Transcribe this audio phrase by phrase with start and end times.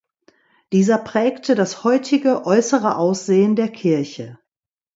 [0.71, 4.39] Dieser prägte das heutige äußere Aussehen der Kirche.